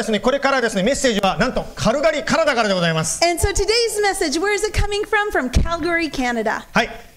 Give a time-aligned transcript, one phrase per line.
[0.00, 3.20] ですね、これからですね、メッセージはなんとカルガリカナダからでございます。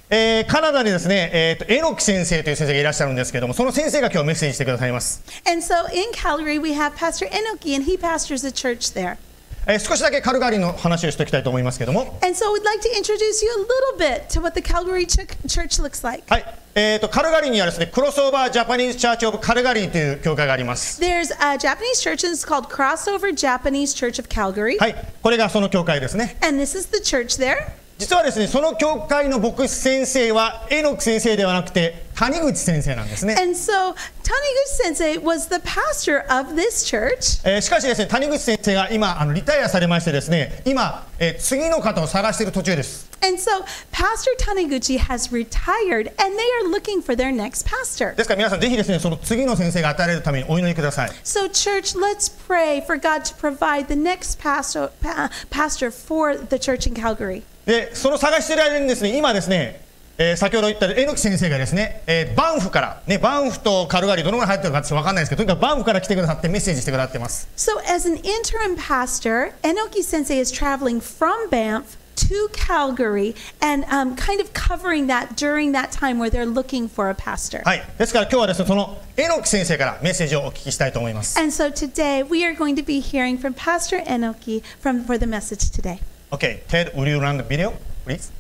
[0.10, 5.24] えー、カナダにですね、えー、とエノキ先生という先生がいらっしゃるんですけれども、その先生が今日メッセージしてくださいます。
[5.48, 9.18] And so in Calgary we have Pastor Enoki and he pastors a church there.
[9.66, 15.26] えー少しだけカルガリーの話をしておきたいと思いますけども、And so we'd like to introduce you a little bit to what the Calgary ch-
[15.48, 16.24] church looks like.
[16.28, 16.46] はい。
[16.76, 21.02] えーと、カルガリーにはですね、クロスオーバージャパニーズチャーチオブカルガリーという教会があります。
[21.02, 24.78] There's a Japanese church, and it's called Crossover Japanese Church of Calgary.
[24.80, 24.96] はい。
[25.22, 26.36] これがその教会ですね。
[26.42, 27.68] And this is the church there.
[28.04, 33.36] 実はですね、その教会の牧師先生は、榎木先生ではなくて、谷口先生なんですね。
[33.40, 37.42] And so Taniguchi sensei was the pastor of this church.
[37.44, 43.10] えーしかしですね、谷口先生が今、あのリタイアされましてですね、今、えー次の方を探している途中です。
[43.26, 48.14] And so Pastor Taniguchi has retired, and they are looking for their next pastor.
[48.16, 51.12] ですから皆さん、ぜひですね、その次の先生が与えられるためにお祈りください。
[51.24, 56.86] So, church, let's pray for God to provide the next pastor, pa- pastor for the church
[56.88, 57.44] in Calgary.
[57.66, 59.82] で、その探している間にですね、今ですね、
[60.18, 67.48] えー先ほど言った榎木先生がですね、えーバンフから、ね、バンフとカルガリーどのぐらい入ってるか私わかんないですけど、とにかくバンフから来てくださってメッセージしてくださってます。
[67.58, 74.40] So, as an interim pastor, Enoki sensei is traveling from Banff to Calgary and um, kind
[74.40, 77.64] of covering that during that time where they're looking for a pastor.
[77.64, 77.84] はい。
[77.98, 81.40] ですから今日はですね、その榎木先生からメッセージをお聞きしたいと思います。
[81.40, 85.72] And so today we are going to be hearing from Pastor Enoki from, for the message
[85.72, 86.00] today.
[86.34, 87.74] Okay, Ted, will you run the video,
[88.08, 88.32] please?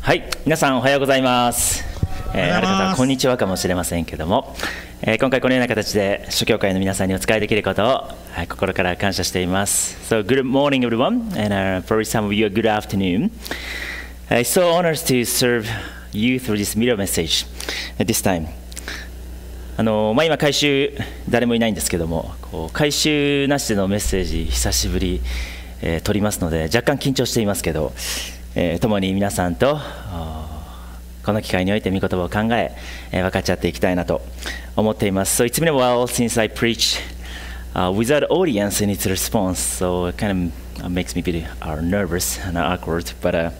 [0.00, 1.84] はい、皆さんおはようございます。
[2.34, 4.56] えー、ある方はこんにちはかもしれませんけども、
[5.02, 7.86] えー今回このような形で諸教会の皆さんにお使いできることを、
[8.32, 9.96] はい、心から感謝しています。
[10.12, 13.30] So good morning everyone, and、uh, for some of you a good afternoon.
[14.30, 15.68] It's so honored to serve
[16.12, 17.46] you through this video message
[18.00, 18.48] at this time.
[19.80, 20.92] あのまあ、今、回収、
[21.28, 25.20] 誰もいないんですけども、こう回収なしでのメッセージ、久しぶり、
[25.82, 27.92] えー撮りますので、若干緊張していますけど、
[28.56, 29.78] えー共に皆さんと、
[31.24, 32.72] この機会において御言葉を考え、
[33.12, 34.20] えー分かち合っていきたいなと
[34.74, 35.40] 思っています。
[35.40, 36.98] So it's been a while since I preached
[37.74, 40.50] uh, without audience in its response, so it kind
[40.82, 43.50] of makes me a bit uh, nervous and awkward, but uh,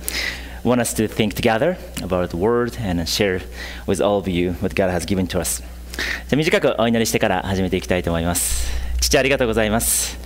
[0.64, 3.40] want us to think together about the word and share
[3.86, 5.62] with all of you what God has given to us.
[6.28, 8.70] じゃ短くお祈りしてから始めていきたいと思います。
[9.00, 10.16] 父ありがとうございます。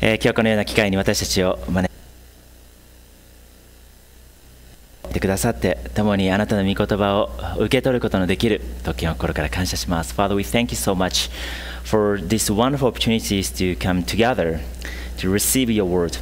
[0.00, 1.92] えー今日このような機会に私たちを招
[5.10, 10.14] いてくださって、共にあなたの御言葉を受け取ることのできる時を心から感謝します。
[10.14, 11.30] Father, we thank you so much
[11.84, 14.58] for these wonderful opportunities to come together
[15.18, 16.18] to receive your word.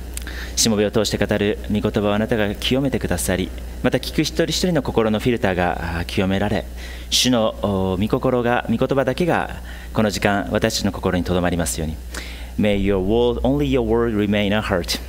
[0.57, 3.51] しもべを通して語る御言葉をあなたが清めてくださり、
[3.83, 6.65] また聞く一人一人の心のフィルターが清められ、
[7.11, 9.57] 主の御心が、御言葉だけが
[9.93, 11.97] この時間、私たちの心にとどまりますように。
[12.59, 15.01] May your word, only your word remain in our heart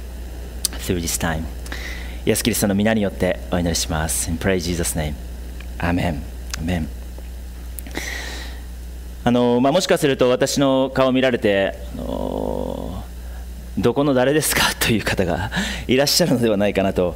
[0.80, 1.44] through this time.
[2.26, 4.30] イエス・キリストの皆によってお祈りします。
[4.30, 5.16] In pray Jesus' name.
[5.80, 6.22] Amen.
[6.60, 6.88] Amen.
[9.24, 13.04] あのまあ、もしかすると私の顔を見られて、あの
[13.81, 15.50] どこの誰ですかという方が
[15.88, 17.16] いらっしゃるのではないかなと、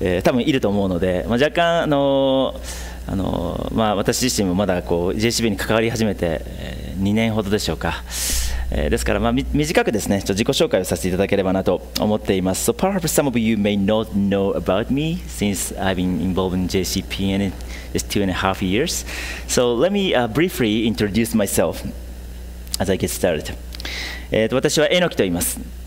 [0.00, 2.54] えー多分いると思うので、まあ、若干、あの
[3.06, 8.04] あのまあ、私自身もまだこう JCB に関わり始めて、えー2年ほどでしょうか。
[8.70, 12.70] えーですから、まあ、短くですね、ちょっと自己紹介をさせていただければなと思っています。
[12.70, 17.34] So perhaps some of you may not know about me since I've been involved in JCP
[17.34, 17.52] and
[17.92, 19.04] it's two and a half years.
[19.48, 21.84] So let me、uh, briefly introduce myself
[22.78, 23.54] as I get started.
[24.30, 25.83] えーと私は榎木と言います。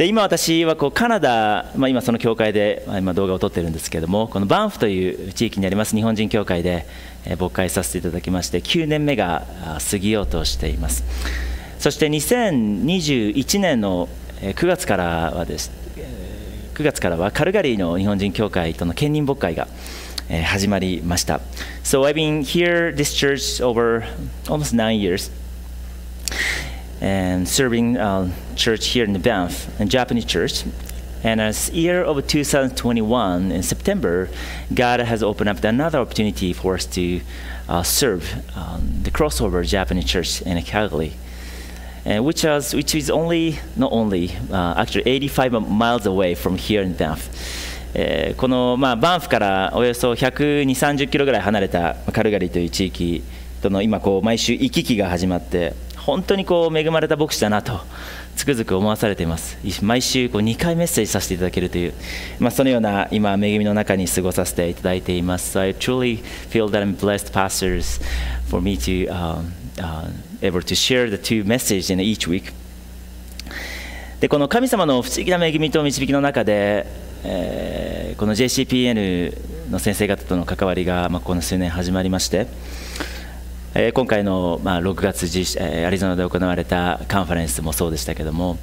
[0.00, 6.86] で今私はこうカナダ、まあ、今その教会でまあ今動画を撮ってるんですけどもこのバンフという地域にあります日本人教会で
[7.26, 9.46] えー牧会させていただきまして9年目が
[9.90, 11.04] 過ぎようとしています。
[11.78, 14.08] そして2021年の
[14.40, 19.68] え9月からはですえ9月からはカルガリーの日本人教会との兼任牧会が
[20.30, 21.42] え始まりました。
[21.84, 24.04] So I've been here this church over
[24.46, 25.30] almost nine years.
[27.01, 30.63] and serving uh, church here in the Banff, a Japanese church.
[31.23, 34.29] And as year of 2021 in September,
[34.73, 37.21] God has opened up another opportunity for us to
[37.67, 41.13] uh, serve um, the crossover Japanese church in Calgary.
[42.05, 46.81] uh, which, was, which is only, not only, uh, actually 85 miles away from here
[46.81, 47.29] in Banff.
[47.97, 53.23] えーこの、まあ、バンフからおよそ120、30キロぐらい離れたカルガリーという地域
[53.61, 57.80] との今こう、毎週行き来が始まって、 本当にこう恵まれた牧師だなと、
[58.36, 59.58] つくづく思わされています。
[59.82, 61.94] 毎週こう2回メッセージさせていただけるという、
[62.38, 65.58] まあ、そのような今、恵みの中に過ごさせていただいています。
[65.58, 68.02] So I truly feel that I'm blessed pastors
[68.48, 70.10] for me to、um, uh,
[70.40, 72.52] able to share the two messages in each week.
[74.20, 76.86] でこの神様の不思議な恵みと導きの中で、
[77.24, 82.46] えーこの JCPN の先生方との関わりが、まあ、この数年始まりまして、
[83.74, 88.58] え今回の、まあ、6月実、えアリゾナで行われたカンファレンスもそうでしたけども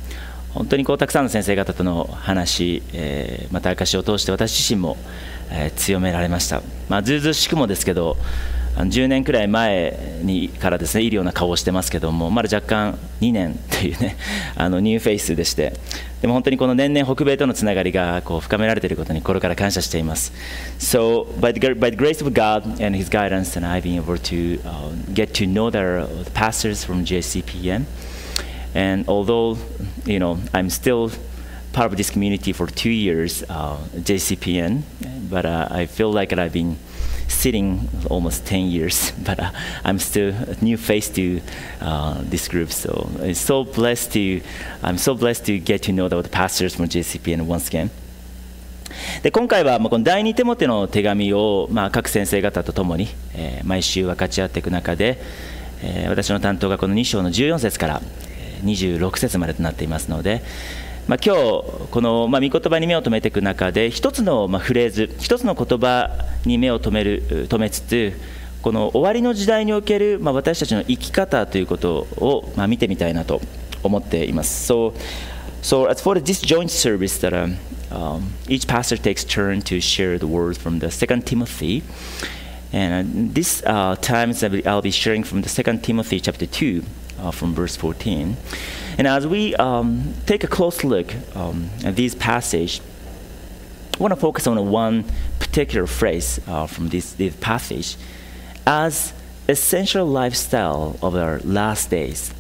[0.54, 4.98] 本当にこうたくさんの先生方との話、えまた証を通して私自身も、
[5.50, 8.18] え強められました、まあ、ずうずしくもですけど
[8.77, 14.15] あの10年くらい前にからですねいるような顔をしてますけどもまだ若干2年というね
[14.56, 15.74] あのニューフェイスでして
[16.21, 20.31] でも本当にこの年々北米とのつながりがこう深められていることに心から感謝しています
[20.77, 24.18] So by the, by the grace of God and His guidance and I've been able
[24.18, 27.85] to、uh, get to know the, the pastors from JCPN
[28.75, 29.57] and although
[30.06, 31.09] you know I'm still
[31.77, 34.81] part of this community for two years, uh, JCPN,
[35.29, 36.77] but uh, I feel like I've been
[37.38, 39.51] sitting almost 10 years, but uh,
[39.84, 41.39] I'm still a new face to
[41.81, 42.72] uh, this group.
[42.72, 44.42] So it's so blessed to,
[44.81, 47.89] I'm so blessed to get to know the pastors from JCPN once again.
[49.22, 55.19] で今回はこの第二手モテの手紙をまあ各先生方とともに、えー毎週分かち合っていく中で、
[55.84, 60.42] えー私の担当がこの2章の14節からえー26節までとなっていますので、
[61.07, 66.12] まあ、今日このまあ御言葉に目を留めていく中で一つのまあフレーズ一つの言葉
[66.45, 68.12] に目を留める留めつつ
[68.62, 73.39] この終わりの時代におけるまあ私たちの生き方ということをまあ見てみたいなと
[73.83, 74.69] 思っています。
[74.69, 74.94] So,
[75.62, 77.33] so as for this joint service that
[77.89, 81.83] um, each pastor takes turn to share the word from the Second Timothy,
[82.74, 84.33] and this uh, time
[84.65, 86.83] I'll be sharing from the Second Timothy chapter two,
[87.18, 88.36] uh, from verse 14.
[88.97, 92.81] And as we um, take a close look um, at this passage,
[93.99, 95.05] I want to focus on one
[95.39, 97.95] particular phrase uh, from this, this passage
[98.65, 99.13] as
[99.47, 102.33] essential lifestyle of our last days.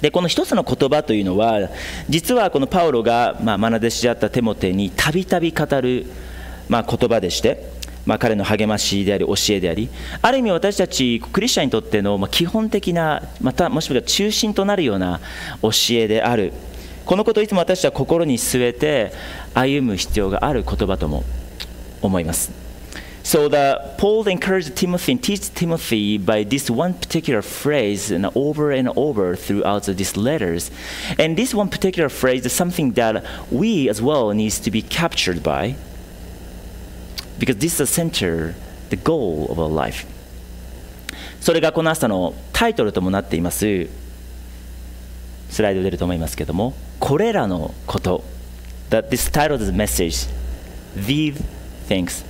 [0.00, 1.70] でこの一つの言葉というのは
[2.08, 6.06] 実はこのパウロが、まあ、愛弟子であったテモテにたびたび語る、
[6.68, 7.77] まあ、言葉でして、
[8.08, 9.90] まあ、彼の励ましであり教えであり
[10.22, 15.20] ある意味私たちクリスチャンにとっての、ま、基本的なまたもしくは中心となるような
[15.60, 16.54] 教えである
[17.04, 19.12] このことをいつも私たちは心に据えて
[19.52, 21.22] 歩む必要がある言葉とも
[22.00, 22.50] 思います
[23.24, 28.70] So the Paul encouraged Timothy and teaches Timothy by this one particular phrase and over
[28.70, 30.70] and over throughout these letters.
[31.18, 35.42] And this one particular phrase is something that we as well needs to be captured
[35.42, 35.76] by
[37.38, 38.54] because this is the center,
[38.90, 40.06] the goal of our life.
[41.40, 43.88] それがこの朝のタイトルともなっています。
[45.50, 48.24] スライド出ると思いますけどもこれらのこと。
[48.90, 50.28] That this title of the message
[50.96, 51.42] these
[51.88, 52.24] things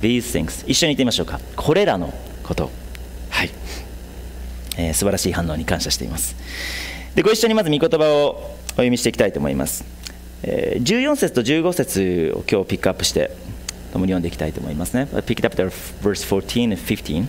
[0.00, 0.64] these things.
[0.68, 1.40] 一緒に言ってみましょうか。
[1.56, 2.70] これらのこと。
[3.30, 3.50] はい、
[4.76, 6.36] えー素晴らしい反応に感謝しています。
[7.14, 9.84] でご一緒にまず御言葉をお読みしていきたいと思います、
[10.42, 13.30] えー14節と15節を今日ピックアップして
[13.94, 15.08] 共に読んでいきたいと思いますね。
[15.12, 15.62] Picked up the
[16.02, 17.26] verse 14 and 15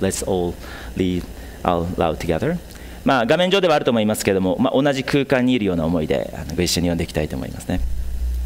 [0.00, 0.54] Let's all
[0.96, 1.22] read
[1.62, 2.58] out loud together.
[3.04, 7.80] まあ画面上ではあると思いますけれども、まあ、同じ空間にいるような思いであのご一緒に読んでいきたいと思いますね。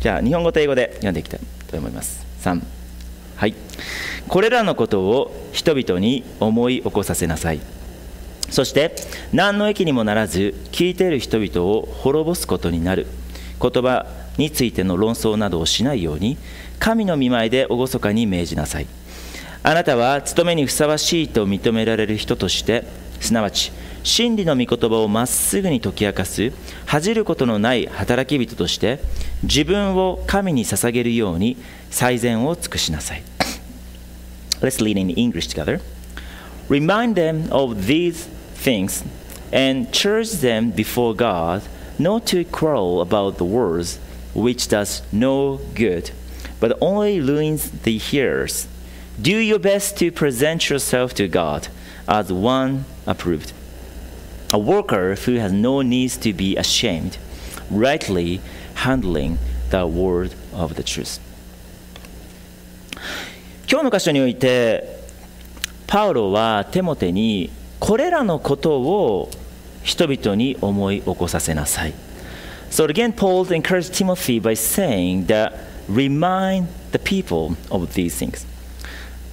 [0.00, 2.26] じゃあ日本語と英語で読んでいきたいと思います。
[2.40, 2.60] 3
[3.36, 3.54] はい。
[4.28, 7.60] これらのことを人々に思い起こさせなさい。
[8.50, 8.94] そして
[9.32, 13.06] 何の益にもならず聞いている人々を滅ぼすことになる。
[13.60, 14.06] 言葉
[14.38, 16.36] についての論争などをしないように
[16.82, 18.88] 神の見舞いで厳かに命じなさい
[19.62, 22.82] あなたは務めにふさわしいと認められる人として
[23.20, 23.70] すなわち
[24.02, 26.50] 真理の御言葉をまっすぐに解き明かす
[26.84, 28.98] 恥じることのない働き人として
[29.44, 31.56] 自分を神に捧げるように
[31.88, 33.22] 最善を尽くしなさい
[34.60, 35.80] Let's read in English together.
[36.68, 39.04] Remind them of these things
[39.52, 41.62] and charge them before God
[42.00, 44.00] not to quarrel about the words,
[44.34, 46.10] which does no good,
[46.61, 48.67] but only ruins the hearers.
[49.21, 51.69] Do your best to present yourself to God
[52.07, 53.51] as one approved,
[54.53, 57.17] a worker who has no needs to be ashamed,
[57.69, 58.41] rightly
[58.75, 61.19] handling the word of the truth.
[63.69, 64.97] 今日の箇所において
[65.87, 69.29] パウロはテモテにこれらのことを
[69.83, 71.93] 人々に思い起こさせなさい。
[72.69, 75.53] So again, Paul encouraged Timothy by saying that
[75.92, 78.46] remind the people of these things.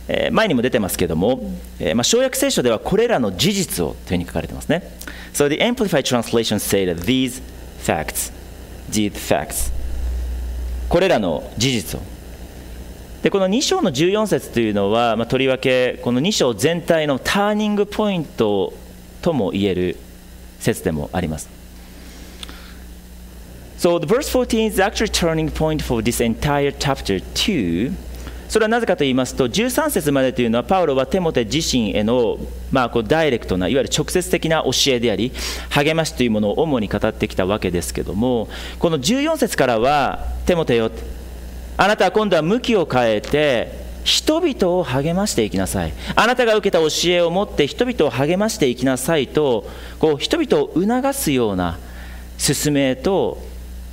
[0.08, 4.92] えー前にも出てますけども、えーまあ、小約聖書ではこれらの事実をというふうに書かれてますね。
[5.34, 7.42] So the Amplified Translation say that these
[7.80, 8.34] facts,
[8.90, 9.72] these facts,
[10.90, 12.04] これらの事実を。
[13.22, 18.74] でこの2章の14節というのは、まあ、とりわけこの2章全体のターニングポイント
[19.22, 19.98] とも言える
[20.60, 21.59] 説でもあります。
[23.80, 27.94] So the verse 14 is actually turning point for this entire chapter 2.
[28.50, 32.38] それはなぜかと言いますと13節までというのはパウロはテモテ自身への、
[32.72, 35.32] まあ、こうダイレクトないわゆる直接的な教えであり
[35.70, 40.92] 励ましというものを主に語ってきたわけですけどもこの14節からはテモテよ
[41.78, 43.72] あなたは今度は向きを変えて
[44.04, 49.66] 人々を励ましていきなさいあなたが受けた教えを持って人々を励ましていきなさいと
[50.00, 51.80] こう人々を促すような
[52.40, 53.49] 勧めと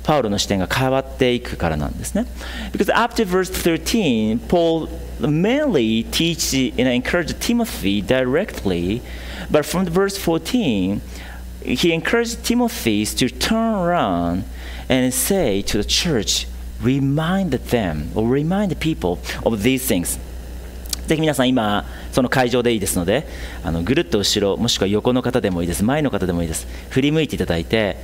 [0.07, 2.25] パウロの視点が変わっていくからなんですね。
[2.71, 4.87] Because after verse 13, Paul
[5.19, 9.01] mainly teaches and encourages Timothy directly,
[9.51, 11.01] but from verse 14,
[11.61, 14.45] he encouraged Timothy to turn around
[14.87, 16.47] and say to the church,
[16.81, 20.17] remind them or remind the people of these things.
[21.07, 23.27] ぜひ皆さん今その会場でいいですので
[23.63, 27.95] あのぐるっと後ろもしくは横の方でもいいです前の方でもいいです振り向いていただいて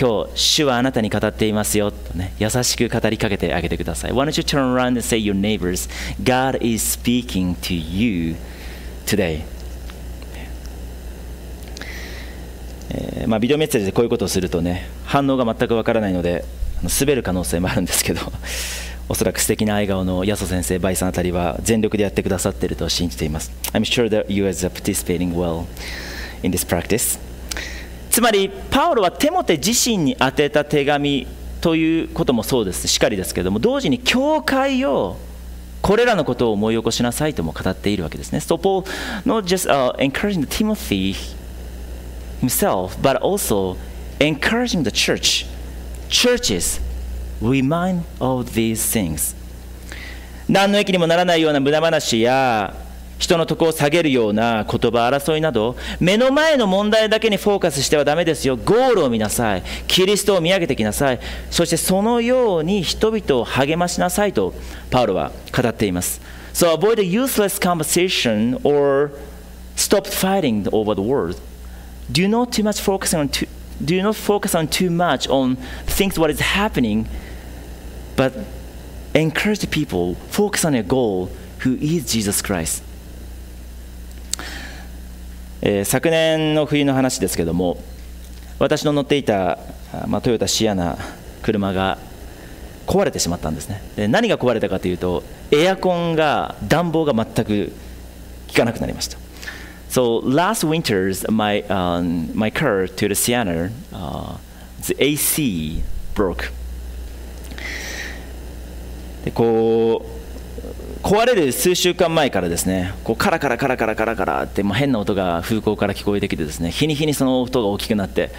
[0.00, 5.90] 今日主はあなたに語っていますよとね優しく語りかけてあげてください Why don't you turn around and say your neighbors
[6.22, 8.36] God is speaking to you
[9.04, 9.42] today?
[12.90, 16.44] えーまあ、ビデオメッセージでこういうことをするとね反応が全くわからないので
[16.78, 18.20] あの滑る可能性もあるんですけど
[19.10, 23.50] おそらく素敵な笑顔のヤソ先生、バイさんあたりは全力でやってくださっていると信じています。
[23.72, 25.64] I'm sure that you guys are participating well
[26.42, 27.18] in this practice.
[28.18, 31.28] つまり、パウロはテモテ自身に宛てた手紙
[31.60, 35.18] ということもそうです、しかりですけれども、同時に教会を
[35.82, 38.40] これらのことを思い起こしなさいとも語っているわけですね。
[38.40, 38.84] So Paul
[39.24, 41.14] not just、uh, encouraging Timothy
[42.40, 43.76] himself, but also
[44.18, 45.46] encouraging the church,
[46.08, 46.80] churches,
[47.40, 49.36] remind of these things.
[50.48, 52.74] 何の益にもならないような無駄話や
[53.18, 61.20] 人の徳を下げるような言葉争いなど目の前の問題だけにフォーカスしてはダメですよゴールを見なさいキリストを見上げてきなさい
[61.50, 64.54] そしてそのように人々を励ましなさいと
[64.90, 66.20] パウロは語っています
[66.54, 69.12] So avoid a useless conversation or
[69.76, 71.40] stop fighting over the world
[72.10, 73.46] do not too much focus on too,
[73.84, 75.56] do not focus on too much on
[75.86, 77.06] things what is happening
[78.16, 78.32] but
[79.14, 82.82] encourage the people focus on a goal who is Jesus Christ
[85.62, 87.78] えー昨年の冬の話ですけども
[88.58, 89.58] 私の乗っていた、
[90.06, 90.98] まあ、トヨタシアナ
[91.42, 91.98] 車が
[92.86, 97.72] 壊れてしまったんですねで何が壊れたかというとエアコンが暖房が全く
[98.48, 99.18] 効かなくなりました
[99.90, 104.36] So last winter's my um, my car to the Sienna, uh,
[104.82, 105.82] the AC
[106.14, 106.52] broke.
[109.24, 110.17] でこう
[111.02, 118.30] 壊れる数週間前からですねこうカラカラカラカラカラカラって、まあ、変な音が風向から聞こえてきてですね日に日にその音が大きくなって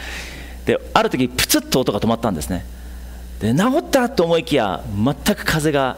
[0.66, 2.66] である時プツッと音が止まったんですね
[3.40, 5.98] で治ったと思いきや全く風が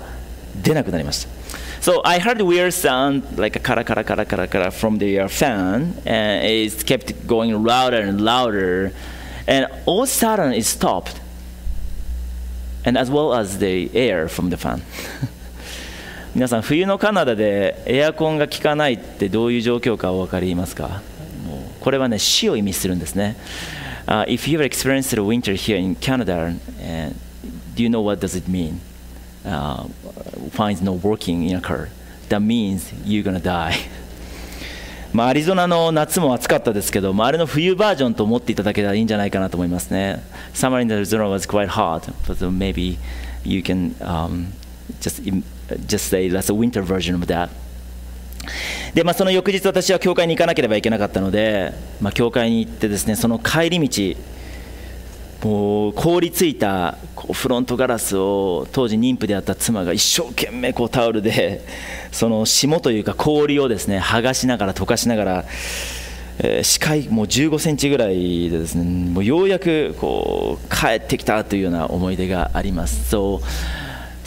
[0.62, 1.42] 出なくなりました
[1.82, 5.96] So I heard weird sound like a kara kara kara kara kara from the fan
[6.06, 8.94] and it kept going louder and louder
[9.48, 11.20] and all of a sudden it stopped
[12.86, 14.84] and as well as the air from the fan
[16.34, 21.02] 皆さん冬のカナダでエアコンが効かないってどういう状況かお分かりますか
[21.82, 23.36] これはね死を意味するんですね、
[24.06, 27.14] uh, If you ever experienced the winter here in Canada、uh,
[27.76, 28.80] do you know what does it mean?
[29.44, 29.88] Uh,
[30.52, 31.90] finds no working in a car
[32.30, 33.74] that means you're gonna die
[35.12, 40.24] まあ、アリゾナの夏も暑かったですけど、まあ、あれの冬バージョンと思っていただけたらいいんじゃないかなと思いますね。
[40.54, 42.98] Summer in Arizona was quite hot, but maybe
[43.44, 44.54] you can、um,
[45.02, 45.22] just,
[45.86, 47.50] just say that's a winter version of that.
[48.94, 54.18] で、まあ、その翌日私は教会に行かなければいけなかったので、まあ、教会に行ってですね、その帰り道、
[55.44, 61.66] もう凍りついたこうフロントガラスを当時妊婦であった妻が一生懸命こうタオルで
[62.12, 65.46] その霜というか氷をですね剥がしながら溶かしながら、
[66.40, 73.16] えー視界もう15センチぐらいでですねもうようやくこう帰ってきたというような思い出があります。
[73.16, 73.42] So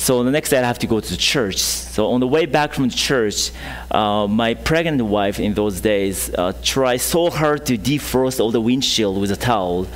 [0.03, 1.57] So the next day I have to go to the church.
[1.57, 3.51] So on the way back from the church,
[3.91, 8.61] uh, my pregnant wife in those days uh, tried so hard to defrost all the
[8.61, 9.87] windshield with a towel,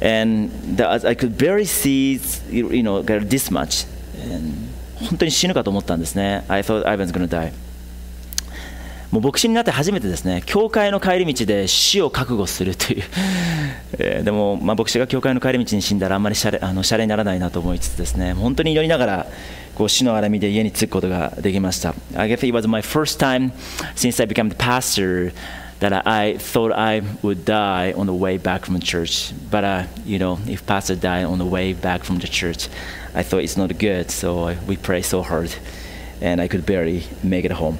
[0.00, 3.86] and the, I could barely see, you know, this much.
[4.18, 6.44] And 本当に死ぬかと思ったんですね。
[6.48, 7.52] I thought I was gonna die.
[9.11, 13.03] もう牧師になって初めてですね、教会の帰り道で死を覚悟するという、
[13.99, 19.27] えー、でも、まあ、牧師が教会の帰り道に死んだらあんまりシャレあのシャレにならないなと思いつつですね、本当に祈りながら
[19.75, 21.93] こう死の荒みで家に着くことができました。
[22.15, 23.51] I guess it was my first time
[23.95, 25.33] since I became the pastor
[25.79, 29.33] that I thought I would die on the way back from the church.
[29.51, 32.69] But, uh, you know, if pastor died on the way back from the church,
[33.13, 35.53] I thought it's not good, so we prayed so hard,
[36.21, 37.77] and I could barely make it home.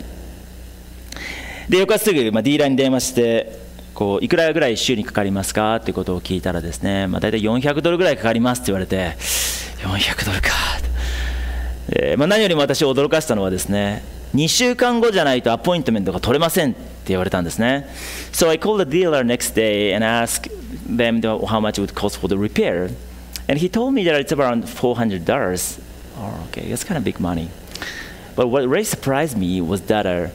[1.69, 9.15] で翌朝すぐ、まあ、ディーラーに電話してこういくらぐらい週にかかりますかっていうことを聞いたらですね、まあ、大体400ドルぐらいかかりますって言われて
[9.79, 10.49] 400ドルか、
[11.89, 14.03] えーまあ、何よりも私を驚かせたのはですね
[14.35, 17.87] 2週間後じゃないとアポイントメントが取れませんって言われたんですね
[18.33, 20.51] So I called the dealer next day and asked
[20.87, 22.91] them how much it would cost for the repair
[23.47, 25.79] and he told me that it's around $400
[26.19, 27.49] oh, okay that's kind of big money
[28.35, 30.27] but what really surprised me was that uh,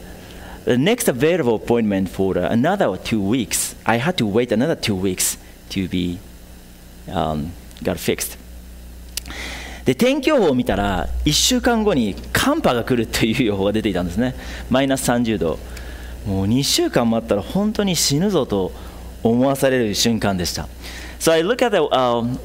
[0.70, 5.38] the next available appointment for another two weeks, I had to wait another two weeks
[5.70, 6.20] to be
[7.08, 7.52] um,
[7.84, 8.38] got fixed.
[9.86, 14.34] で天気予報を見たら1週間後に寒波が来るという予報が出ていたんですね
[14.72, 15.60] マイナス30度
[16.26, 18.72] もう2週間待ったら本当に死ぬぞと
[19.22, 20.68] 思わされる瞬間でした
[21.20, 22.38] So I look at the、uh,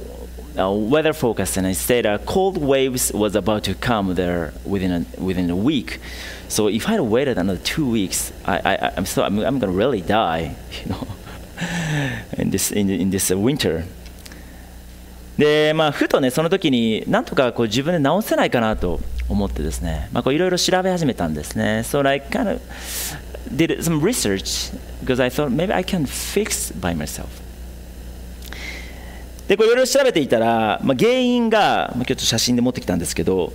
[0.56, 4.92] uh, weather forecast and I said uh, cold waves was about to come there within
[4.92, 5.98] a, within a week
[6.47, 9.77] So if I waited another two weeks, I, I, I'm, so, I'm, I'm going to
[9.77, 11.07] really die, you know,
[12.37, 13.85] in this, in, in this winter.
[15.37, 21.81] で、まあ、ふとね、その時に、なんとかこう自分で直せないかなと思ってですね、いろいろ調べ始めたんですね。
[21.83, 22.61] So I kind of
[23.53, 27.25] did some research because I thought maybe I can fix by myself.
[29.47, 33.51] で、いろいろ調べていたら、まあ、原因が、まあ、今日ちょっと写真で持ってきたんですけど、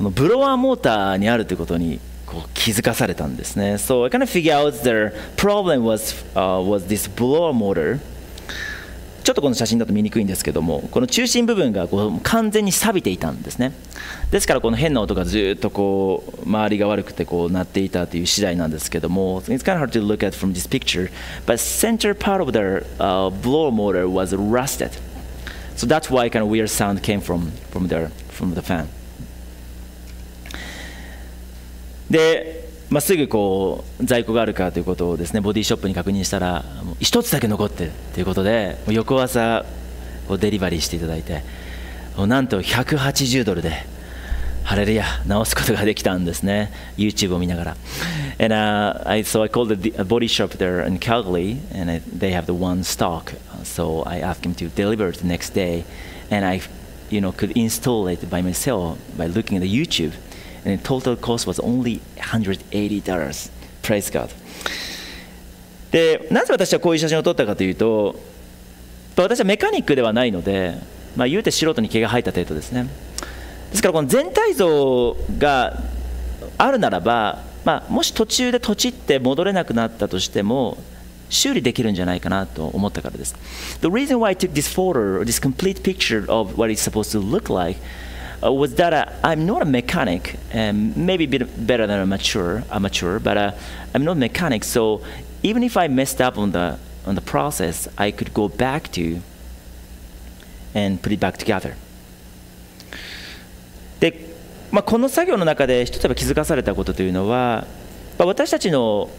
[0.00, 3.74] このブロワーモーターにあるということにこう気づかされたんですね。
[3.74, 8.00] So I kind of figured out their problem was,、uh, was this blower motor.
[9.22, 13.74] ちょっとこの写真だと見にくいんですけども、この中心部分がこう完全に錆びていたんですね。
[14.30, 21.10] ですからこの変な音がずっとこう周りが悪くてこう鳴っていたという次第なんですけども、It's kind of hard to look at from this picture,
[21.44, 24.92] but center part of their、uh, blower motor was rusted.
[25.76, 28.88] So that's why kind of weird sound came from, from, their, from the fan.
[32.10, 36.64] で、まあ、すぐこう在庫があるかということをですねボディショップに確認したら
[36.98, 39.64] 一つだけ残ってるということで翌朝
[40.26, 41.42] こうデリバリーしていただいて
[42.16, 43.84] なんと180ドルで
[44.64, 47.76] ハレルヤ直すことができたんですね YouTube を見ながら
[48.38, 52.46] and、uh, I, so I called the body shop there in Calgary and I, they have
[52.46, 53.32] the one stock
[53.64, 55.84] so I asked him to deliver it the next day
[56.30, 56.60] and I
[57.08, 60.12] you know could install it by myself by looking at the YouTube
[60.64, 63.50] and the total cost was only $180.
[63.82, 64.30] Praise God.
[65.90, 68.14] でなぜ私はこういう写真を撮ったかというと
[69.16, 70.74] 私はメカニックではないので、
[71.16, 72.86] まあ、言うて素人に毛が生えた程度ですね
[73.70, 75.82] ですからこの全体像が
[76.58, 80.78] あるならば、まあ、もし途中で土地って戻れなくなったとしても
[81.28, 83.34] 修理できるんじゃないかなと思ったからです
[83.80, 87.20] The reason why I took this photo, this complete picture of what it's supposed to
[87.20, 87.80] look like
[88.42, 92.06] uh, was that uh, I'm not a mechanic, and maybe a bit better than a
[92.06, 93.52] mature amateur, but uh,
[93.94, 94.64] I'm not a mechanic.
[94.64, 95.02] So
[95.42, 99.20] even if I messed up on the on the process, I could go back to
[100.74, 101.74] and put it back together.
[104.00, 104.30] で、
[104.70, 107.66] まあ、この作業の中で一つ気づかされたことというのは、
[108.18, 109.10] まあ、私たちの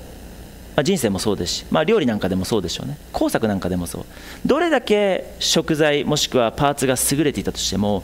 [0.84, 4.06] 人生もそうですし、まあ、料理なんかでもそうでしょうね工作なんかでもそう
[4.46, 8.04] どれだけ食材もしくはパーツが優れていたとしても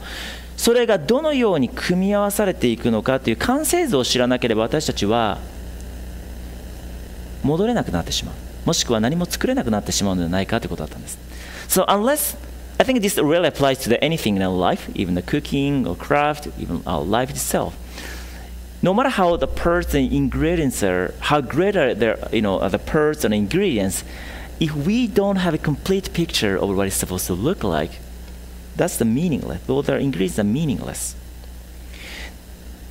[0.57, 5.39] それがどのように組み合わされていくのかという完成図を知らなければ私たちは
[7.43, 11.17] 戻れなくなってしまうもしくは何も作れなくなってしまうのではないかということだったんです
[11.67, 12.37] So unless
[12.77, 15.95] I think this really applies to the anything in our life even the cooking or
[15.95, 17.73] craft even our life itself
[18.81, 22.79] no matter how the parts and ingredients are how great are their you know the
[22.79, 24.03] parts and ingredients
[24.59, 27.99] if we don't have a complete picture of what it's supposed to look like
[28.78, 29.60] That's the meaningless.
[29.68, 31.16] All the ingredients are meaningless.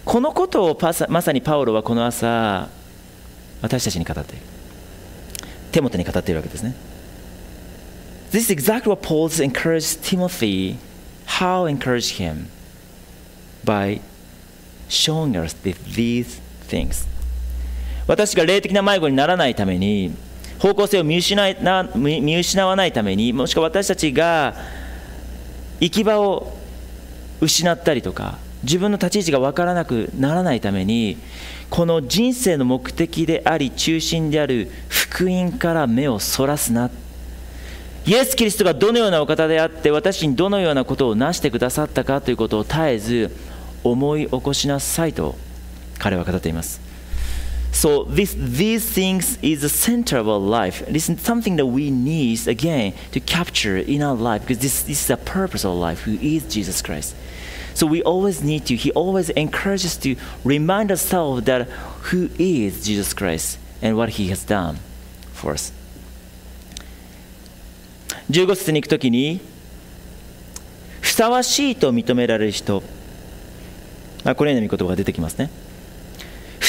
[0.05, 2.69] このことをパまさにパウロはこの朝
[3.61, 4.41] 私たちに語っている。
[5.71, 6.75] テモテに語っているわけですね。
[8.31, 10.75] This is exactly what Paul encouraged Timothy,
[11.25, 12.47] how encourage him.
[13.67, 13.99] by
[14.87, 17.05] showing us these things
[18.07, 20.15] 私が霊的な迷子にならないために
[20.59, 24.55] 方向性を見失いな見失わないためにもしくは私たちが
[25.79, 26.57] 行き場を
[27.41, 31.17] 失ったりとか自分の立ち位置が分からなくならないために
[31.69, 36.89] この人生の目的であり中心である福音から目をそらすな。
[38.05, 43.35] イエス・キリストがどのようなお方であって私にどのようなことをなしてくださったかということを絶えず
[43.83, 45.35] 思い起こしなさいと
[45.99, 46.86] 彼は語っています。
[47.72, 50.84] So this, these things is the center of our life.
[50.86, 55.00] This is something that we need again to capture in our life because this, this
[55.00, 57.16] is the purpose of our life, who is Jesus Christ.
[57.74, 61.68] So we always need to, he always encourages us to remind ourselves that
[62.10, 64.78] who is Jesus Christ and what he has done
[65.32, 65.72] for us.
[68.30, 69.40] 15節に行くときに、
[71.00, 72.82] ふさわしいと認められる人、
[74.24, 75.50] あこれらの御言葉が出てきますね。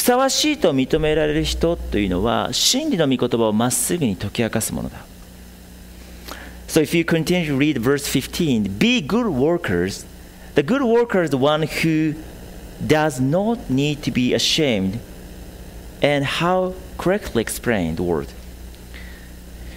[0.08, 5.04] さわしいと認められる人というのは真理の御言葉をまっすぐに解き明かすものだ。
[6.66, 10.06] So if you continue to read verse 15, be good workers.
[10.54, 12.14] The good worker is the one who
[12.82, 14.98] does not need to be ashamed
[16.00, 18.28] and how correctly explain the word.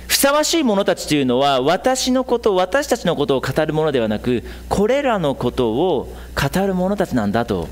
[0.08, 6.08] ふさわしい者たちというのは私のこと私たちのことを語るものではなくこれらのことを
[6.42, 7.68] 語る者たちなんだと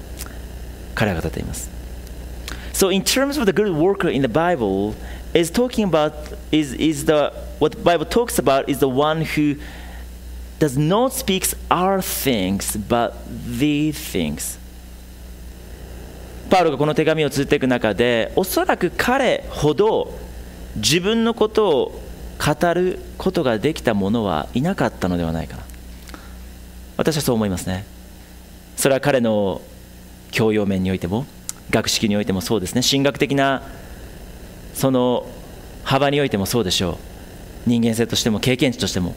[0.93, 1.78] 彼は語っています
[2.79, 4.95] So in terms of the good worker in the Bible
[5.33, 6.13] is talking about
[6.49, 9.57] is, is the what the Bible talks about is the one who
[10.59, 13.15] does not speak our things but
[13.59, 14.57] the things
[16.49, 20.17] パウロがこの手紙を綴っていく中でおそらく彼ほど
[20.77, 22.01] 自分のことを
[22.39, 25.63] 語ることができた者はいなかったのではないかな
[26.95, 27.83] 私はそう思いますね
[28.77, 29.59] それは彼の
[30.31, 31.25] 教養面においても
[31.69, 32.82] 学識においてもそうですね。
[32.89, 33.63] 神学的な
[34.73, 35.27] その
[35.84, 36.97] 幅においてもそうでしょう。
[37.69, 39.15] 人間性としても経験値としても。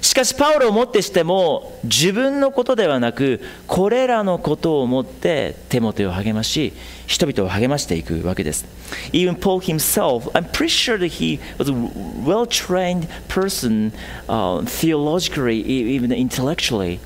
[0.00, 6.72] しかしパウロをもってしても自分のことではなくこれらのことをもって手元を励まし
[7.06, 8.64] 人々を励ましていくわけです。
[9.12, 11.72] Even Paul himself I'm pretty sure that he was a
[12.24, 13.92] well trained person、
[14.28, 17.00] uh, theologically even intellectually.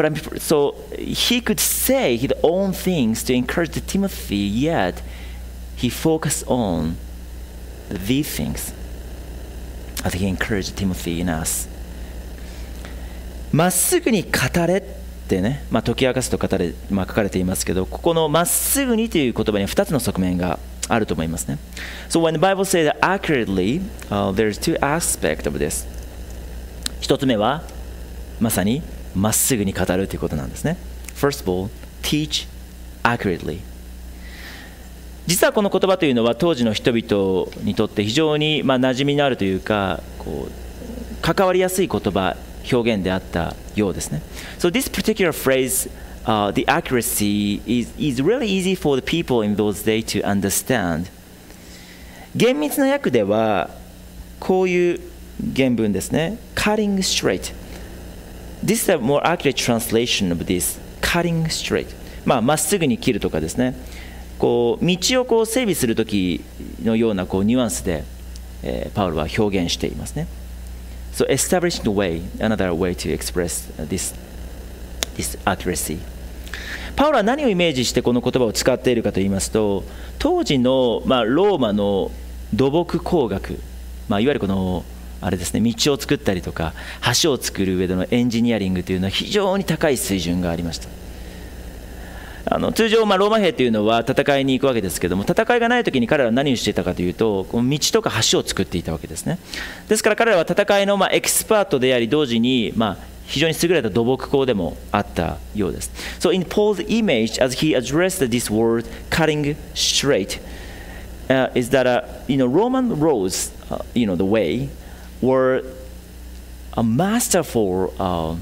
[0.00, 5.02] But I'm, so he could say his own things to encourage Timothy, yet
[5.76, 6.96] he focused on
[7.90, 8.72] these things
[10.02, 11.68] as he encouraged Timothy in us.
[13.52, 14.82] まっすぐに語れっ
[15.28, 20.58] てね、まあ、解き明かすと語れ、まあ、書かれていますけど、ここのまっすぐにという言葉には2つの側面が
[20.88, 21.58] あると思いますね。
[22.08, 25.86] So when the Bible says accurately,、uh, there's two aspects of this.
[27.02, 27.64] 1つ目は、
[28.40, 28.82] まさに
[29.14, 30.76] まっすぐに語るということなんですね。
[31.16, 31.70] First of all,
[32.02, 32.48] teach
[33.02, 33.60] accurately.
[35.26, 42.36] 実はこの言葉というのは当時の人々にとって非常にまあ馴染みのあるというかこう関わりやすい言葉
[42.72, 44.22] 表現であったようですね。
[44.58, 45.90] So this particular phrase,
[46.24, 51.10] uh, the accuracy is, is really easy for the people in those days to understand.
[52.34, 53.70] 厳密な訳では
[54.38, 55.00] こういう
[55.54, 56.38] 原文ですね。
[56.54, 57.54] cutting straight.
[58.64, 61.86] This is a more accurate translation of this cutting straight.
[62.24, 63.74] まあ、まっすぐに切るとかですね。
[64.38, 66.42] こう道をこう整備する時
[66.82, 68.04] のようなこうニュアンスで、
[68.62, 70.26] えー、パウロは表現していますね。
[71.12, 74.14] So establishing the way, another way to express this,
[75.16, 75.98] this accuracy.
[76.96, 79.84] パウロは何をイメージしてこの言葉を使っているかといいますと、
[80.18, 82.10] 当時の、まあ、ローマの
[82.52, 83.58] 土木工学、
[84.08, 84.84] まあ、いわゆるこの
[85.20, 86.72] あれですね道を作ったりとか
[87.22, 90.88] 橋を作る上でのエンジニアリングというのは非常に高い水準がありました。
[92.46, 99.38] あの通常、まあ、ローマ兵というのは戦いに行くわけですけども戦いがない時に彼らは何をしていたかというとこの道とか橋を作っていたわけですね。
[99.88, 105.92] ですから彼らは戦いのまあエキスパートであり同時にまあ非常に優れた土木工でもあったようです。
[106.18, 110.40] So in Paul's image as he addressed this word cutting straight、
[111.28, 114.68] uh, is that、uh, you know Roman roads、uh, you know the way
[115.20, 115.62] were
[116.74, 118.36] a masterful uh,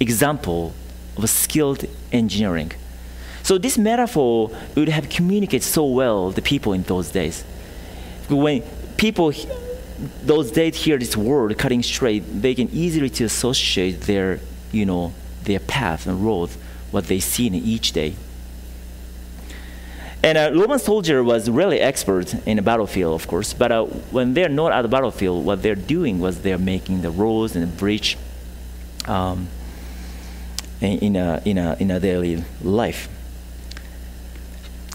[0.00, 0.74] example
[1.16, 2.72] of skilled engineering.
[3.42, 7.42] So this metaphor would have communicated so well the people in those days.
[8.28, 8.62] When
[8.96, 9.32] people
[10.24, 15.12] those days hear this word cutting straight, they can easily to associate their you know
[15.44, 16.50] their path and road,
[16.90, 18.14] what they see in each day.
[20.24, 23.52] And a Roman soldier was really expert in the battlefield, of course.
[23.52, 27.10] But uh, when they're not at the battlefield, what they're doing was they're making the
[27.10, 28.16] roads and the bridge,
[29.08, 29.48] um,
[30.80, 33.08] in a, in a, in a daily life.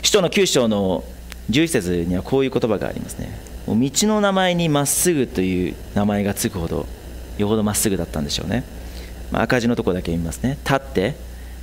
[0.01, 1.03] 使徒の9章の
[1.49, 3.37] 11節にはこういう言葉がありますね。
[3.65, 6.85] もう道の名前にまっすぐという名前がつくほど、
[7.37, 8.63] よほどまっすぐだったんでしょうね。
[9.31, 10.57] まあ、赤字のところだけ見ますね。
[10.63, 11.15] 立って、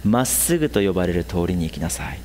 [0.04, 2.18] まっすぐと呼ばれる通りに行きなさい。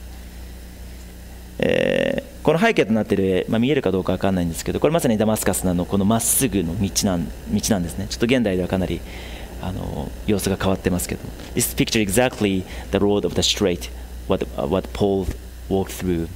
[1.59, 8.07] えーこの背景となっている絵、まあ、見えるかどうか分かんないんですけど、これまさにダマスカスのこのまっすぐの道なん道なんですね。
[8.09, 9.01] ちょっと現代ではかなり
[9.61, 11.21] あの様子が変わってますけど、
[11.53, 13.91] This picture exactly the road of the straight,
[14.27, 15.27] what, what Paul
[15.69, 16.29] walked through.、Um,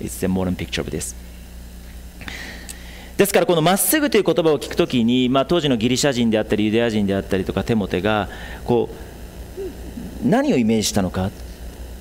[0.00, 1.14] it's the modern picture of this.
[3.18, 8.28] ですからこのまっすぐという言葉を聞くときに、まあ、当時のギリシャ人であったりユダヤ人であったりとかテモテが
[8.64, 8.88] こ
[10.24, 11.30] う何をイメージしたのか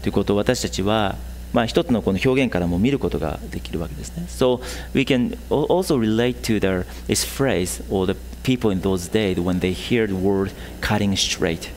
[0.02, 1.18] ということを私たちは
[1.54, 4.26] まあ、一つのこの表現からも見ることができるわけですね。
[4.28, 4.62] So
[4.94, 9.60] we can also relate to the, this phrase or the people in those days when
[9.60, 11.70] they hear the word cutting straight.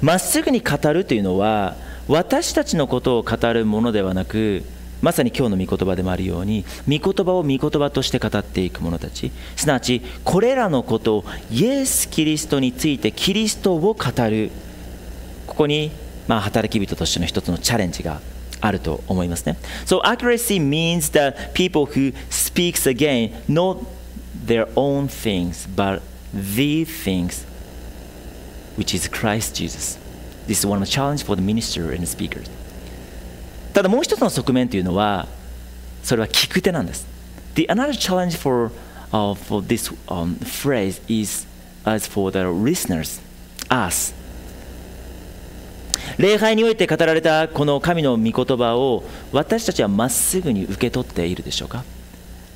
[0.00, 1.76] ま、um, っすぐに語るというのは
[2.08, 4.62] 私たちのことを語るものではなく
[5.02, 13.94] まさに今日の御言葉でもあるように御言葉を御言葉として語っていく者たちすなわちこれらのことをイエス・キリストについてキリストを語
[14.30, 14.50] る
[15.46, 15.90] ここに
[16.27, 18.21] まあ、働き人としての一つのチャレンジが
[18.61, 19.57] あると思いますね。
[19.85, 23.79] So accuracy means that people who speaks again not
[24.45, 26.01] their own things but
[26.33, 27.45] the things
[28.77, 29.97] which is Christ Jesus.
[30.47, 32.49] This is one of the challenge for the minister and the speakers.
[33.73, 35.27] ただもう一つの側面というのは
[36.03, 37.05] それは聞く手なんです。
[37.55, 41.47] The another challenge for,、uh, for this、um, phrase is
[41.85, 43.21] as for the listeners,
[43.69, 44.13] us.
[46.18, 51.84] 礼拝において語られたこの神の御言葉を私たちはまっすぐに受け取っているでしょうか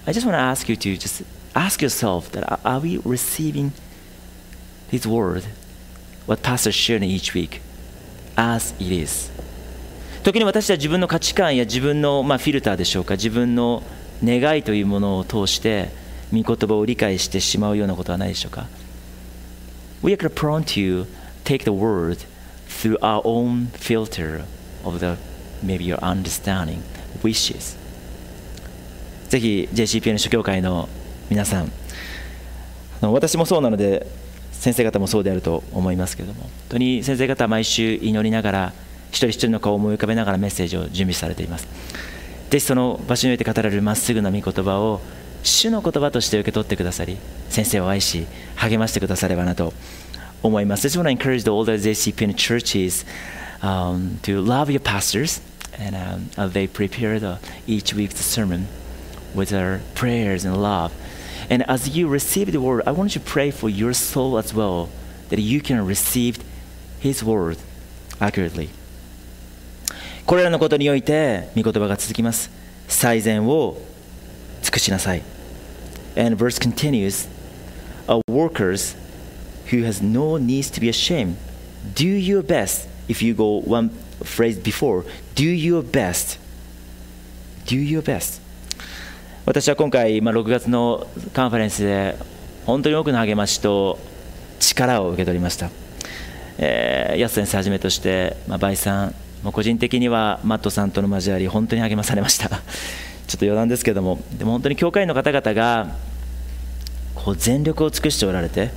[0.07, 3.73] I just want to ask you to just ask yourself that are we receiving
[4.91, 5.45] His word,
[6.27, 7.61] what Pastor shared each week,
[8.37, 9.31] as it is?
[10.23, 13.83] 時に私は自分の価値観や自分の、まあ、フィルターでしょうか自分の
[14.25, 15.91] 願いというものを通して
[16.33, 18.67] 御言葉を理解してしまうようなことはないでしょうか
[20.03, 21.07] We are prone to
[21.45, 22.27] take the word
[22.69, 24.45] through our own filter
[24.85, 25.17] of the
[25.65, 26.81] maybe your understanding,
[27.23, 27.77] wishes.
[29.29, 30.89] ぜひ JCPN 諸教会の
[31.29, 31.73] 皆さん、
[33.03, 34.07] 私もそうなので、
[34.53, 38.73] 先生方もそうであると思いますけれども、本当に先生方は毎週祈りながら、
[39.11, 41.69] 一人一人の顔を思い浮かべながらメッセージを準備されています。
[42.51, 45.01] ぜひその場所において語られるまっすぐな御言葉を、
[45.43, 48.27] 主の言葉として受け取ってくださり、先生を愛し、
[48.57, 49.73] 励ましてくださればなと
[50.42, 50.88] 思います。
[50.88, 53.06] I just want to encourage the older JCPN churches
[53.62, 55.42] um, to love your pastors
[55.78, 58.68] and um, uh, they prepare the, each week's sermon
[59.34, 60.92] with their prayers and love.
[61.50, 64.54] And as you receive the word, I want you to pray for your soul as
[64.54, 64.90] well,
[65.30, 66.40] that you can receive
[67.00, 67.58] His word
[68.20, 68.70] accurately.
[70.26, 72.50] これらのことにおいて、御言葉が続きます。
[72.88, 73.78] 最善を
[74.62, 75.22] 尽くしなさい。
[76.16, 77.28] And verse continues,
[78.08, 78.96] Our workers
[79.71, 81.37] who has no needs to be ashamed.
[81.95, 82.89] Do your best.
[83.09, 83.91] If you go one
[84.23, 85.05] phrase before,
[85.35, 86.39] do your best.
[87.67, 88.41] Do your best.
[89.47, 92.17] 私は今回、まあ、6月のカンファレンスで
[92.67, 93.99] 本当に多くの励ましと
[94.61, 95.71] 力を受け取りました。
[96.59, 102.49] えー、安先生はじめとして、まあ、倍さん、もう個人的にはマットさんとの交わり、本当に励まされました。
[103.27, 105.95] ちょっと余談ですけども、でも本当に教会の方々が
[107.15, 108.71] こう全力を尽くしておられて、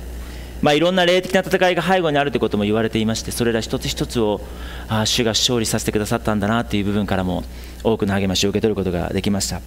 [0.62, 4.40] まあ、いろんな霊的な戦いが背後にあるということも言われていましてそれら一つ一つを
[4.88, 7.42] あ主が勝利させてくださったんだなという部分からも
[7.82, 9.60] 多くの励ましを受け取ることができました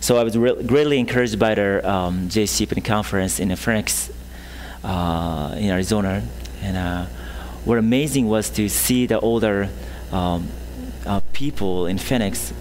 [0.00, 0.36] So I was
[0.66, 4.10] greatly encouraged by the、um, JCPN conference in Phoenix、
[4.82, 6.22] uh, in Arizona
[6.64, 7.06] and、uh,
[7.64, 9.68] what amazing was to see the older
[10.10, 10.48] um,
[11.06, 12.52] uh, people in Phoenix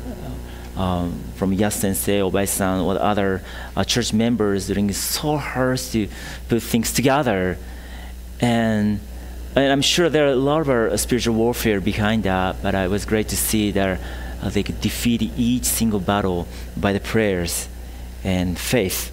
[0.78, 3.42] um, from Yas Sensei, Obai-san, or other
[3.76, 6.08] uh, church members doing so hard to
[6.48, 7.58] put things together
[8.42, 9.00] and
[9.56, 12.80] and I'm sure there are a lot of uh, spiritual warfare behind that, but uh,
[12.80, 14.00] it was great to see that
[14.42, 16.48] uh, they could defeat each single battle
[16.78, 17.68] by the prayers
[18.24, 19.12] and faith.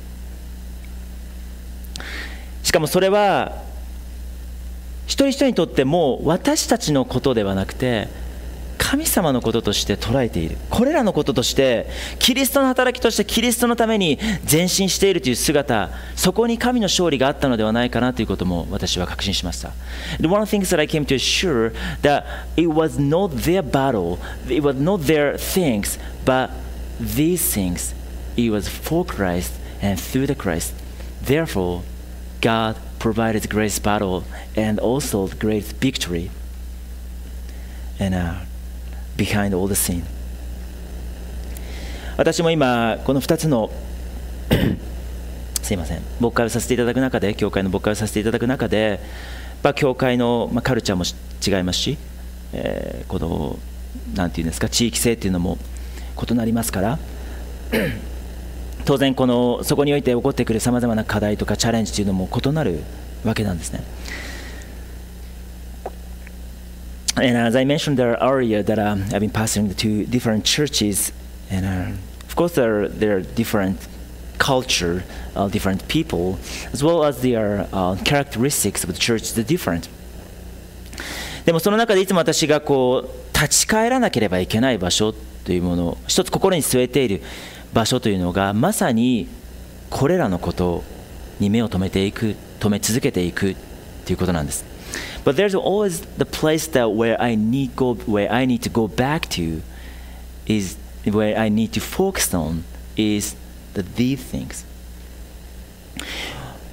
[2.62, 3.62] しかもそれは
[5.06, 8.08] 一人一人にとっても私たちのことではなくて
[8.88, 11.88] 神様のこととして捉えているこれらのこととして
[12.20, 14.16] キリストの働きとしてキリストのために
[14.48, 19.72] 前進しているという姿そこに神の勝利があったのではないかなということも私は確信しました
[20.24, 21.72] One of the things that I came to assure
[22.02, 24.18] that it was not their battle
[24.48, 26.50] it was not their things but
[27.00, 27.92] these things
[28.36, 30.72] it was for Christ and through the Christ
[31.24, 31.82] therefore
[32.40, 34.22] God provided the greatest battle
[34.54, 36.30] and also the great victory
[37.98, 38.34] and uh,
[39.16, 40.02] behind all the scene
[42.16, 43.70] 私も今この2つの
[45.62, 49.00] すいません牧会をさせていただく中で教会の牧会をさせていただく中で、
[49.62, 51.04] まあ、教会の、ま、カルチャーも
[51.44, 51.98] 違いますし、
[52.52, 53.58] えー、この
[54.14, 55.58] なんていうんですか地域性っていうのも
[56.30, 56.98] 異なりますから
[58.84, 62.80] 当然このそこにおいて起こってくるさまざまな課題とかチャレンジというのも異なる
[63.24, 63.82] わけなんですね。
[67.16, 71.12] And as I mentioned there earlier, that um, I've been pastoring the two different churches,
[71.50, 73.88] and uh, of course there are, there are different
[74.38, 75.02] culture,
[75.34, 76.38] uh, different people,
[76.74, 79.88] as well as their uh, characteristics of the church is different.
[81.46, 87.22] でもその中でいつも私がこう立ち返らなければいけない場所というもの一つ心に据えている
[87.72, 89.28] 場所というのがまさに
[89.88, 90.82] これらのこと
[91.38, 93.54] に目を留めていく止め続けていく
[94.04, 94.75] ということなんです
[95.24, 98.88] But there's always the place that where I need go where I need to go
[98.88, 99.62] back to
[100.46, 102.62] is where I need to focus on
[102.96, 103.36] is
[103.74, 104.64] the these things.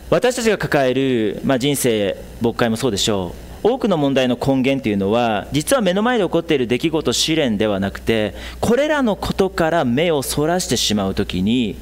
[0.10, 3.67] 私たちが抱える、まあ、人生牧会もそうでしょう。
[3.67, 11.78] 多くの問題の根源というのは実は目の前で起こっている出来事試練ではなくてこれらのことから目をそらしてしまうときに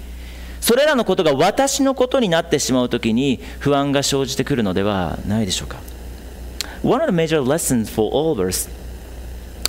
[0.62, 5.91] それらのことが私のことになってしまうときに不安が生じてくるのではないでしょうか。
[6.83, 8.69] One of the major lessons for all of us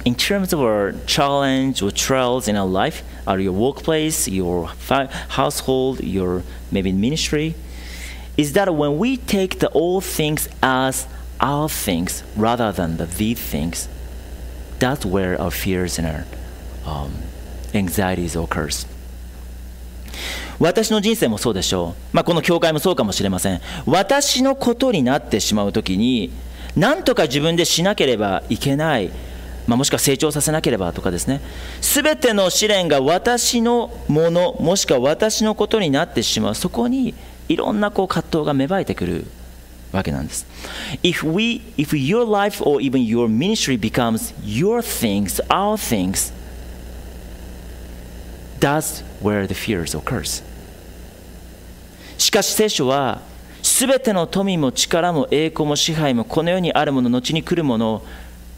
[0.06, 5.10] in terms of our challenge or trials in our life, or your workplace, your fa-
[5.30, 7.56] household, your maybe ministry,
[8.38, 11.08] is that when we take the all things as
[11.42, 13.90] our things rather than the the things,
[14.80, 16.26] that's where our fears and our
[16.86, 17.12] um,
[17.74, 18.86] anxieties occurs.
[20.60, 26.32] 私の人生もそうでしょう、まあ、この教会もそうかもしれません私のことになってしまうときに
[26.77, 29.11] 何とか自分でしなければいけない
[29.67, 31.41] まあ、もしくは成長させなければとかですね、
[31.81, 37.15] すべての試練が私のもの、もしくは私のことになってしまう、そこに
[37.49, 39.27] いろんなこう葛藤が芽生えてくる
[39.93, 40.47] わけなんです。
[41.03, 46.33] If, we, if your life or even your ministry becomes your things, our things,
[48.59, 50.43] that's where the fears occurs.
[52.19, 53.21] しかし聖書は、
[53.83, 58.01] すべての富も力も栄光も支配もこの世にあるもの、後に来るもの、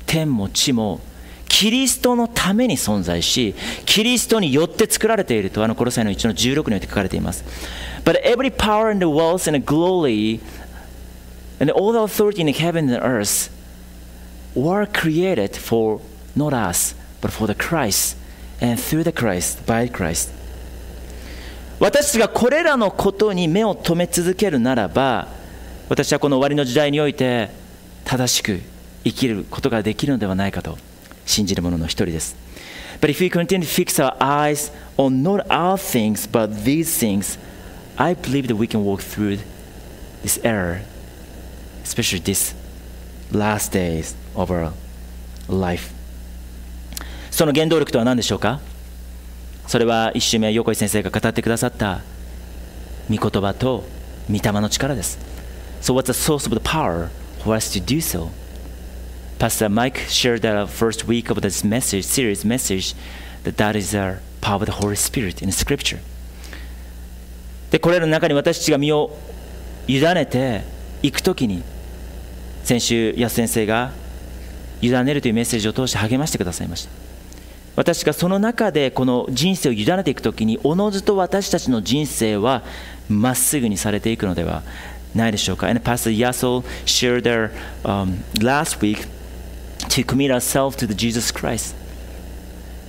[0.04, 1.00] 天も地も
[1.48, 3.54] キリストのために存在し、
[3.86, 7.42] キリストによって作られていると、あのコロサイの1の16によって書かれています。
[8.04, 10.40] But every power in the wealth and glory
[11.58, 13.50] and all the authority in heaven and earth
[14.54, 16.02] were created for
[16.36, 18.18] not us, but for the Christ,
[18.60, 20.43] and through the Christ, by Christ.
[21.80, 25.28] 私たちがこれらのことに目を留め続けるならば、
[25.88, 27.50] 私はこの終わりの時代において
[28.04, 28.60] 正しく
[29.04, 30.78] 生きることができるのではないかと
[31.26, 32.36] 信じる者の一人です。
[33.00, 37.38] But if we continue to fix our eyes on not our things but these things,
[37.96, 39.40] I believe that we can walk through
[40.22, 40.82] this error,
[41.84, 42.54] especially this
[43.30, 44.72] last days of our
[45.48, 45.92] life.
[47.30, 48.60] その原動力とは何でしょうか
[49.74, 52.00] それは一周目横井先生が語ってくださった
[53.10, 53.82] 御言葉と
[54.30, 55.18] 御霊の力です。
[55.82, 57.08] So what's the source of the power
[57.42, 58.28] for us to do so?
[59.40, 62.94] Pastor Mike shared that first week of this message, series message,
[63.42, 65.98] that that is the power of the Holy Spirit in Scripture.
[67.72, 69.10] で、これらの中に私たちが身を
[69.88, 70.62] 委ねて
[71.02, 71.64] いくときに、
[72.62, 73.90] 先週、安先生が
[74.80, 77.03] 委ねるというメッセージを通して励ましてくださいました。
[77.76, 82.62] 私がその中でこの人生を委ねていくときに、おのずと私たちの人生は
[83.08, 84.62] まっすぐにされていくのでは
[85.14, 85.68] ないでしょうか。
[85.68, 87.50] And Pastor Yasol shared there、
[87.82, 89.06] um, last week
[89.88, 91.74] to commit ourselves to the Jesus Christ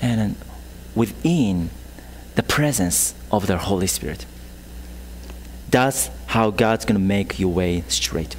[0.01, 0.35] and
[0.95, 1.69] within
[2.35, 4.25] the presence of the Holy Spirit.
[5.71, 8.37] That's how God's going to make your way straight.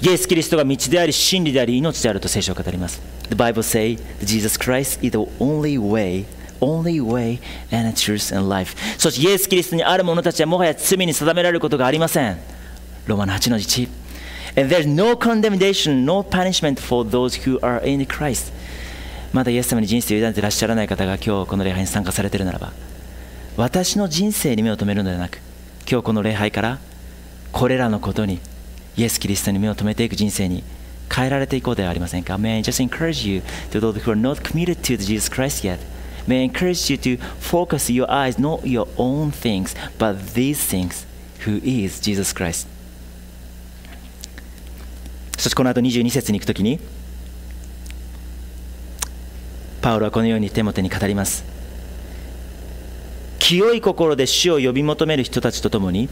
[0.00, 3.00] イエス・キリストが道であり、真理であり、命であると聖書を語ります。
[3.32, 6.26] The Bible say the Jesus Christ is the only way,
[6.60, 8.76] only way and truth and life.
[8.98, 12.36] そしてイエス・キリストにある者たちはもはや罪に定められることがありません。
[13.06, 13.88] ローマの8の1。
[14.60, 18.52] And there's no condemnation, no punishment for those who are in Christ.
[19.32, 22.70] まだイエス様に人生を委ねていらっしゃらない方が今日この礼拝に参加されているならば、
[23.56, 25.40] 私の人生に目を留めるのではなく、
[25.90, 26.78] 今日この礼拝から
[27.50, 28.40] これらのことに
[28.98, 30.62] イエス・キリストに目を留めていく人生に
[31.12, 35.78] 変えられていこうではありませんか May I just encourage you to those who are not committed to Jesus Christ yet
[36.26, 41.06] May I encourage you to focus your eyes not your own things but these things
[41.44, 42.66] who is Jesus Christ
[45.36, 46.78] そしてこの後22節に行くときに
[49.82, 51.44] パウロはこのようにテモテに語ります
[53.40, 56.08] 清い心で主を呼び求める人たちと共に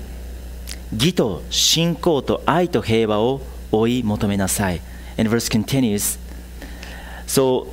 [0.93, 3.41] 義と信仰と愛と平和を
[3.73, 4.81] 追い求めなさい
[5.19, 6.19] And verse continues
[7.27, 7.69] So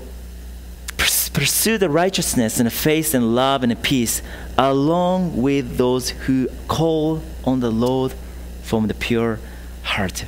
[1.33, 4.23] pursue the righteousness and faith and love and peace
[4.57, 8.15] along with those who call on the Lord
[8.63, 9.39] from the pure
[9.83, 10.25] heart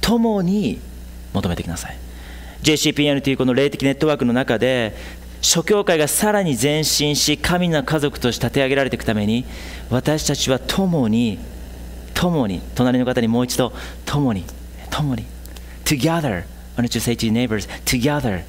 [0.00, 0.80] 共に
[1.32, 1.96] 求めてください
[2.62, 4.94] JCPN というこの霊的ネットワークの中で
[5.40, 9.44] 諸教会がさらに前進し神の家族として立て上げられていくために
[9.90, 11.38] 私たちは共に
[12.14, 13.72] 共に隣の方にもう一度
[14.06, 14.44] 共に
[14.90, 15.24] 共に
[15.84, 16.44] together
[16.76, 18.44] why don't you say to your neighbors together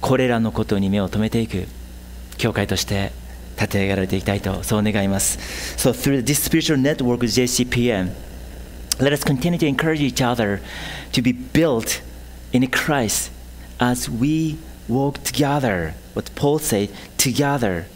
[0.00, 1.66] これらのことに目を留めていく
[2.36, 3.12] 教会として
[3.56, 5.38] 立て上げられていきたいとそう願います
[5.76, 8.12] So through this spiritual network with JCPN
[9.00, 10.60] let us continue to encourage each other
[11.12, 12.02] to be built
[12.52, 13.32] in Christ
[13.78, 17.86] as we walk together what Paul said together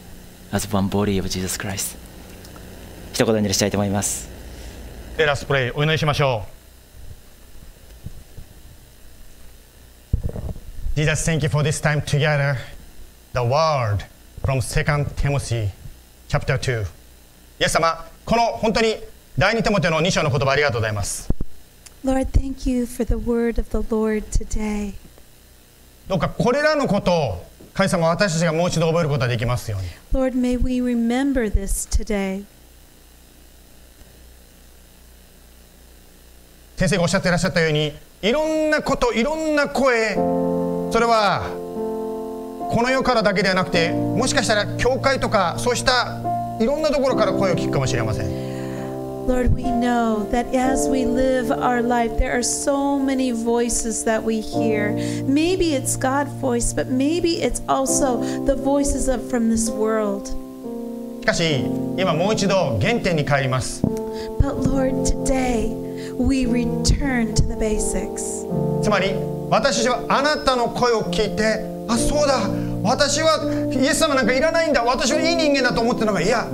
[0.52, 1.96] as one body of Jesus Christ
[3.12, 4.37] 一言にしたいと思います
[5.18, 6.44] レラスプレイお祈りしましょ
[10.94, 12.54] う Jesus thank you for this time together
[13.32, 14.06] the word
[14.44, 15.70] from 2 Timothy
[16.28, 18.94] chapter 2イエス様この本当に
[19.36, 21.28] 第二テモテの2章の言葉ありがとうございます
[22.04, 24.94] Lord, thank you for the word of the Lord today.
[26.06, 27.44] どうかこれらのことを
[27.74, 32.44] 神様私たちがもう一度覚えることができますように Lord, may we remember this today.
[36.78, 41.42] 先生がおっしゃっていらっしゃったようにいろんなこといろんな声それは
[42.70, 46.20] この世からだけではなくてもしかしたら教会とかそうした
[46.60, 48.48] いろんなところから声を聞くかもしれません
[49.26, 54.24] Lord, we know that as we live our life, there are so many voices that
[54.24, 54.92] we hear.
[55.26, 60.28] Maybe it's God's voice, but maybe it's also the voices of from this world.
[61.20, 61.60] しかし
[61.98, 63.82] 今もう一度原点に帰ります
[64.40, 65.87] But Lord, today
[66.18, 68.46] we return to the basics.
[68.82, 69.12] つまり
[69.50, 72.40] 私たちはあなたの声を聞いてあそうだ
[72.82, 76.46] 私はイエス様なんかいらないんだ私はいい人間だと思ってたのがいや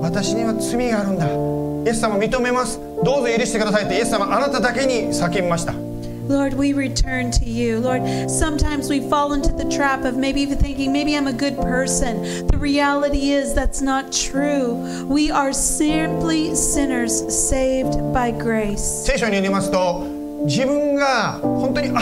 [0.00, 1.26] 私には罪があるんだ。
[1.26, 2.80] イエス様認めます。
[3.04, 5.87] どうぞ許してくださいってイエス様あなただけに叫びました。
[6.27, 7.79] Lord, we return to you.
[7.79, 11.57] Lord, sometimes we fall into the trap of maybe even thinking, maybe I'm a good
[11.57, 12.47] person.
[12.47, 15.05] The reality is that's not true.
[15.05, 19.05] We are simply sinners saved by grace.
[19.05, 20.07] 聖書によりますと
[20.45, 22.01] 自分が本当にあ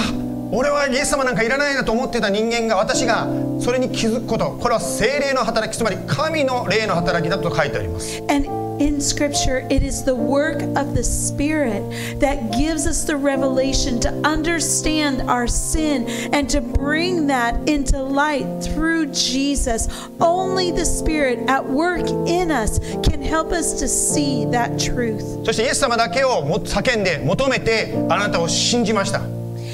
[0.51, 3.27] 俺はイエス様なんかいらないなと思ってた人間が私が
[3.59, 8.49] それに気づくことこれは精霊の働きつまり神の霊の働きだと書いてあります And
[8.81, 14.09] in Scripture, it is the work of the Spirit that gives us the revelation to
[14.27, 19.87] understand our sin and to bring that into light through Jesus.
[20.19, 25.45] Only the Spirit at work in us can help us to see that truth.
[25.45, 29.21] そしてイエス様だけをも叫んで求めてあなたを信じました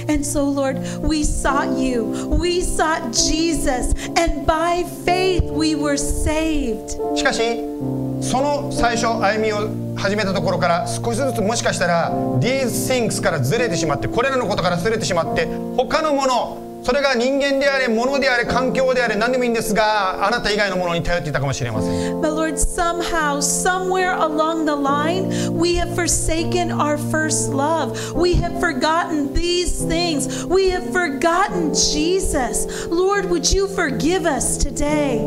[0.09, 2.05] And so, Lord, we sought you.
[2.39, 3.93] We sought Jesus.
[4.15, 6.91] And by faith, we were saved.
[7.15, 15.46] しかし その最初歩みを始めたところから少しずつもしかしたら These things からずれてしまってこれらのことからずれてしまって
[15.76, 27.96] 他のものそれが人間であれ物であれ環境であれ何でもいいんですがあなた以外のものに頼っていたかもしれません But Lord, somehow, somewhere along the line, we have forsaken our first love.
[28.14, 30.44] We have forgotten these things.
[30.46, 32.86] We have forgotten Jesus.
[32.86, 35.20] Lord, would you forgive us today?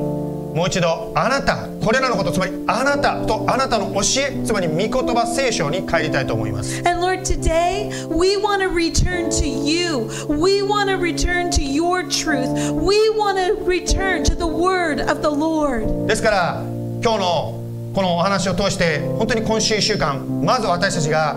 [0.56, 10.08] もう一度あなたこれらのことつまりあなたとあなたの教えつまり御言葉聖書に帰りたいと思います And Lord, today we want to return to you.
[10.30, 12.48] We want to return to your truth.
[12.72, 16.08] We want to return to the word of the Lord.
[16.08, 16.62] ですから
[17.04, 17.62] 今日の
[17.94, 21.36] このお話を通して本当に今週1週間まず私たちが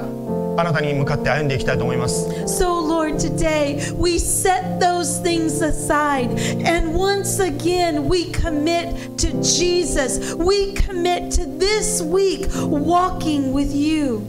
[0.58, 6.30] あなたに向かって歩んでいきたいと思います So, Lord, today we set those things aside
[6.66, 10.34] and once again we commit to Jesus.
[10.34, 14.20] We commit to this week walking with you.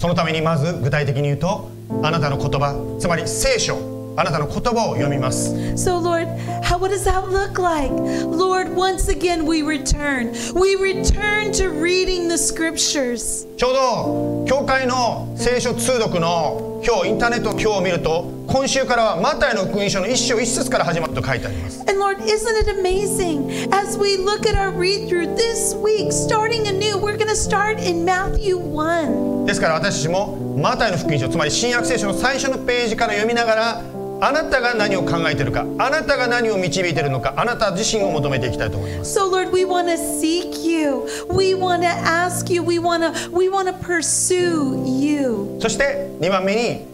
[0.00, 1.70] そのためにまず具体的に言うと
[2.02, 6.26] あなたの言葉つまり聖書あなたの言葉を読みます So, Lord,
[6.62, 7.90] how, what does that look like?
[7.90, 10.32] Lord, once again we return.
[10.54, 13.46] We return to reading the scriptures.
[13.56, 23.68] ちょうど教会の聖書通読の今日インターネットを今日見ると今週からはマタイの福音書の一章一節から始まると書いてあります And Lord, isn't it amazing?
[23.72, 27.80] As we look at our read through this week, starting anew, we're going to start
[27.80, 29.46] in Matthew 1.
[29.46, 33.82] ですから私たちもマタイの福音書つまり新約聖書の最初のページから読みながら
[34.20, 41.06] あなたが何を考えているかあなたが何を導いているのかあなた自身を求めていきたいと思います So Lord, we want to seek you.
[41.30, 42.62] We want to ask you.
[42.62, 45.58] We want to we want to pursue you.
[45.60, 46.86] そして2番目に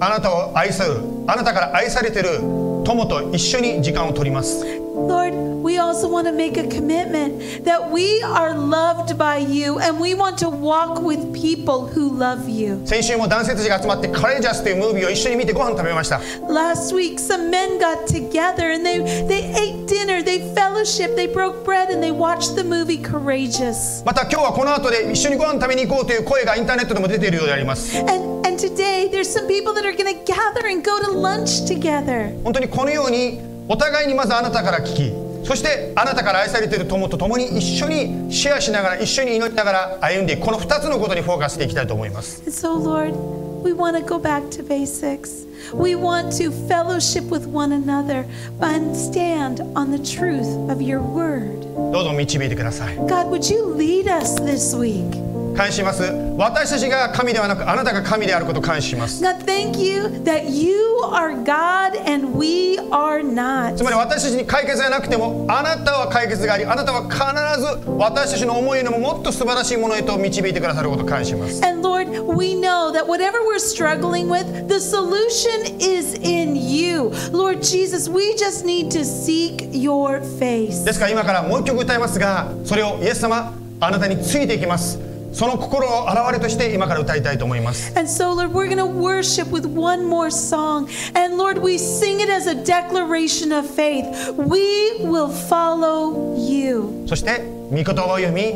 [0.00, 2.38] あなたを愛するあなたから愛されている
[2.84, 4.64] 友と一緒に時間を取ります
[4.95, 9.99] Lord, we also want to make a commitment that we are loved by you and
[9.99, 12.81] we want to walk with people who love you.
[12.85, 21.27] 先週も男性たちが集まってカレージャスというムービーを一緒に見てご飯食べました Last week, some men got together and they, they ate dinner, they fellowship, they
[21.27, 24.03] broke bread, and they watched the movie Courageous.
[24.05, 31.11] また今日はこの後で一緒にご飯食べに行こうという声がインターネットでも出ているようであります And, and today, there's some people that are going to gather and go to
[31.11, 32.41] lunch together.
[32.43, 43.14] 本当にこのように お互いにまずあなたから聞きそしてあなたから愛されている友と共に一緒にシェアしながら一緒に祈りながら歩んでいくこの2つのことにフォーカスしていきたいと思います so, Lord,
[43.62, 45.46] we want to go back to basics.
[45.74, 48.24] We want to fellowship with one another
[48.60, 51.62] and stand on the truth of your word.
[51.92, 55.25] どうぞ導いてください God, would you lead us this week?
[55.56, 56.04] 感謝します
[56.36, 60.76] 私たちが神ではなくあなたが神であることを感謝します God, thank you that you
[61.12, 63.74] are God and we are not.
[63.74, 77.12] つまり私たちに解決がなくてもあなたは解決がありあなたは必ず私たちの思いよりももっと素晴らしいものへと導いてくださることを感謝します And Lord, we know that whatever we're struggling with, the solution is in you.
[77.32, 80.84] Lord Jesus, we just need to seek your face.
[80.84, 90.88] ですから今からもう一曲歌いますがそれをイエス様あなたについていきますその心を表れとして今から歌いたいと思います And so, Lord, we're going to worship with one more song.
[91.14, 94.06] And Lord, we sing it as a declaration of faith.
[94.34, 97.04] We will follow you.
[97.06, 98.54] そして御言葉を読み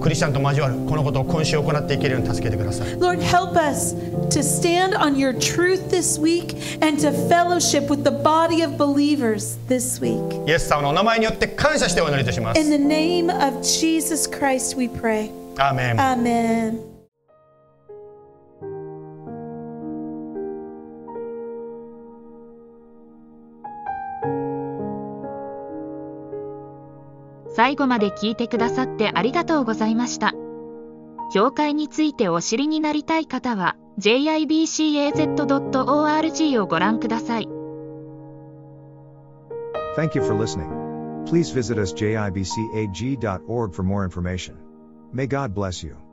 [0.00, 3.94] クリスチャンと交わるこのことを今週行っていけるように助けてください Lord, help us
[4.30, 9.58] to stand on your truth this week and to fellowship with the body of believers
[9.66, 10.48] this week.
[10.48, 15.41] イエス様のお名前によって感謝してお祈りいたします In the name of Jesus Christ, we pray.
[15.58, 16.92] アーメン Amen.
[27.54, 30.32] 最後まで聞いてくださってありがとうございました。
[31.32, 35.28] 教会についてお知りになりたい方は jibcaz.org
[36.60, 37.48] をご覧ください。
[39.96, 40.70] Thank you for listening.
[41.26, 44.61] Please visit us jibcag.org for more information.
[45.14, 46.11] May God bless you.